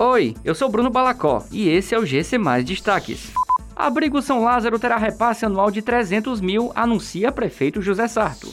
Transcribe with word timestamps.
Oi, 0.00 0.36
eu 0.44 0.54
sou 0.54 0.68
Bruno 0.68 0.90
Balacó 0.90 1.44
e 1.50 1.68
esse 1.68 1.92
é 1.92 1.98
o 1.98 2.06
GC 2.06 2.38
Mais 2.38 2.64
Destaques. 2.64 3.32
Abrigo 3.74 4.22
São 4.22 4.44
Lázaro 4.44 4.78
terá 4.78 4.96
repasse 4.96 5.44
anual 5.44 5.72
de 5.72 5.82
300 5.82 6.40
mil, 6.40 6.70
anuncia 6.72 7.32
prefeito 7.32 7.82
José 7.82 8.06
Sarto. 8.06 8.46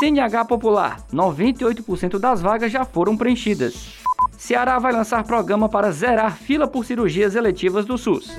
CNH 0.00 0.46
Popular, 0.46 1.00
98% 1.12 2.18
das 2.18 2.42
vagas 2.42 2.72
já 2.72 2.84
foram 2.84 3.16
preenchidas. 3.16 4.00
Ceará 4.36 4.80
vai 4.80 4.92
lançar 4.92 5.22
programa 5.22 5.68
para 5.68 5.92
zerar 5.92 6.36
fila 6.36 6.66
por 6.66 6.84
cirurgias 6.84 7.36
eletivas 7.36 7.86
do 7.86 7.96
SUS. 7.96 8.36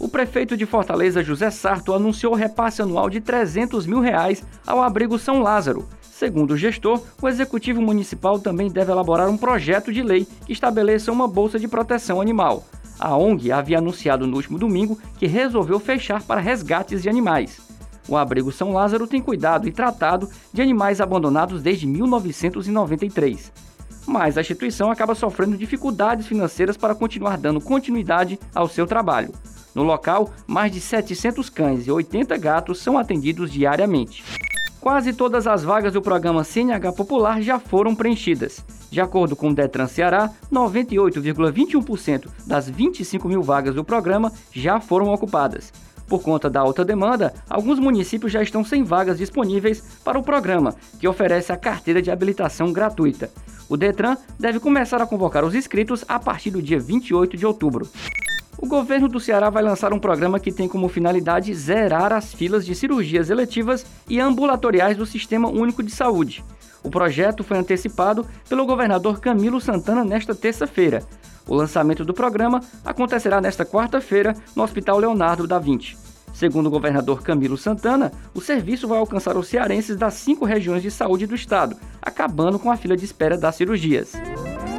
O 0.00 0.08
prefeito 0.08 0.56
de 0.56 0.66
Fortaleza, 0.66 1.22
José 1.22 1.50
Sarto, 1.50 1.94
anunciou 1.94 2.34
repasse 2.34 2.82
anual 2.82 3.08
de 3.08 3.20
300 3.20 3.86
mil 3.86 4.00
reais 4.00 4.42
ao 4.66 4.82
abrigo 4.82 5.20
São 5.20 5.40
Lázaro, 5.40 5.88
Segundo 6.18 6.52
o 6.52 6.56
gestor, 6.56 7.02
o 7.20 7.28
executivo 7.28 7.82
municipal 7.82 8.38
também 8.38 8.70
deve 8.70 8.90
elaborar 8.90 9.28
um 9.28 9.36
projeto 9.36 9.92
de 9.92 10.02
lei 10.02 10.26
que 10.46 10.52
estabeleça 10.54 11.12
uma 11.12 11.28
bolsa 11.28 11.58
de 11.58 11.68
proteção 11.68 12.22
animal. 12.22 12.64
A 12.98 13.14
ONG 13.14 13.52
havia 13.52 13.76
anunciado 13.76 14.26
no 14.26 14.34
último 14.34 14.58
domingo 14.58 14.98
que 15.18 15.26
resolveu 15.26 15.78
fechar 15.78 16.22
para 16.22 16.40
resgates 16.40 17.02
de 17.02 17.10
animais. 17.10 17.60
O 18.08 18.16
abrigo 18.16 18.50
São 18.50 18.72
Lázaro 18.72 19.06
tem 19.06 19.20
cuidado 19.20 19.68
e 19.68 19.72
tratado 19.72 20.30
de 20.54 20.62
animais 20.62 21.02
abandonados 21.02 21.60
desde 21.60 21.86
1993. 21.86 23.52
Mas 24.06 24.38
a 24.38 24.40
instituição 24.40 24.90
acaba 24.90 25.14
sofrendo 25.14 25.54
dificuldades 25.54 26.26
financeiras 26.26 26.78
para 26.78 26.94
continuar 26.94 27.36
dando 27.36 27.60
continuidade 27.60 28.40
ao 28.54 28.68
seu 28.68 28.86
trabalho. 28.86 29.34
No 29.74 29.82
local, 29.82 30.30
mais 30.46 30.72
de 30.72 30.80
700 30.80 31.50
cães 31.50 31.86
e 31.86 31.90
80 31.90 32.38
gatos 32.38 32.78
são 32.78 32.96
atendidos 32.96 33.52
diariamente. 33.52 34.24
Quase 34.86 35.12
todas 35.12 35.48
as 35.48 35.64
vagas 35.64 35.94
do 35.94 36.00
programa 36.00 36.44
CNH 36.44 36.92
Popular 36.92 37.42
já 37.42 37.58
foram 37.58 37.92
preenchidas. 37.92 38.64
De 38.88 39.00
acordo 39.00 39.34
com 39.34 39.48
o 39.48 39.52
Detran 39.52 39.88
Ceará, 39.88 40.30
98,21% 40.48 42.28
das 42.46 42.70
25 42.70 43.26
mil 43.26 43.42
vagas 43.42 43.74
do 43.74 43.82
programa 43.82 44.32
já 44.52 44.78
foram 44.78 45.12
ocupadas. 45.12 45.72
Por 46.06 46.22
conta 46.22 46.48
da 46.48 46.60
alta 46.60 46.84
demanda, 46.84 47.34
alguns 47.50 47.80
municípios 47.80 48.30
já 48.30 48.40
estão 48.40 48.62
sem 48.62 48.84
vagas 48.84 49.18
disponíveis 49.18 49.82
para 50.04 50.20
o 50.20 50.22
programa, 50.22 50.72
que 51.00 51.08
oferece 51.08 51.50
a 51.50 51.56
carteira 51.56 52.00
de 52.00 52.12
habilitação 52.12 52.72
gratuita. 52.72 53.28
O 53.68 53.76
Detran 53.76 54.16
deve 54.38 54.60
começar 54.60 55.02
a 55.02 55.06
convocar 55.06 55.44
os 55.44 55.56
inscritos 55.56 56.04
a 56.06 56.20
partir 56.20 56.52
do 56.52 56.62
dia 56.62 56.78
28 56.78 57.36
de 57.36 57.44
outubro. 57.44 57.88
O 58.58 58.66
governo 58.66 59.06
do 59.06 59.20
Ceará 59.20 59.50
vai 59.50 59.62
lançar 59.62 59.92
um 59.92 59.98
programa 59.98 60.40
que 60.40 60.50
tem 60.50 60.66
como 60.66 60.88
finalidade 60.88 61.54
zerar 61.54 62.12
as 62.12 62.32
filas 62.32 62.64
de 62.64 62.74
cirurgias 62.74 63.28
eletivas 63.28 63.84
e 64.08 64.18
ambulatoriais 64.18 64.96
do 64.96 65.04
Sistema 65.04 65.48
Único 65.48 65.82
de 65.82 65.90
Saúde. 65.90 66.42
O 66.82 66.90
projeto 66.90 67.44
foi 67.44 67.58
antecipado 67.58 68.26
pelo 68.48 68.64
governador 68.64 69.20
Camilo 69.20 69.60
Santana 69.60 70.04
nesta 70.04 70.34
terça-feira. 70.34 71.02
O 71.46 71.54
lançamento 71.54 72.04
do 72.04 72.14
programa 72.14 72.60
acontecerá 72.84 73.40
nesta 73.40 73.64
quarta-feira 73.64 74.34
no 74.54 74.62
Hospital 74.62 74.98
Leonardo 74.98 75.46
da 75.46 75.58
Vinci. 75.58 75.96
Segundo 76.32 76.66
o 76.66 76.70
governador 76.70 77.22
Camilo 77.22 77.56
Santana, 77.56 78.12
o 78.34 78.40
serviço 78.40 78.88
vai 78.88 78.98
alcançar 78.98 79.36
os 79.36 79.48
cearenses 79.48 79.96
das 79.96 80.14
cinco 80.14 80.44
regiões 80.44 80.82
de 80.82 80.90
saúde 80.90 81.26
do 81.26 81.34
estado, 81.34 81.76
acabando 82.00 82.58
com 82.58 82.70
a 82.70 82.76
fila 82.76 82.96
de 82.96 83.04
espera 83.04 83.38
das 83.38 83.54
cirurgias. 83.54 84.12